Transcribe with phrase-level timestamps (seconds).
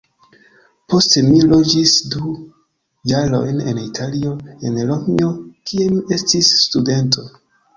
[0.93, 2.31] Poste mi loĝis du
[3.11, 4.33] jarojn en Italio,
[4.71, 5.31] en Romo,
[5.73, 7.29] kie mi estis studento.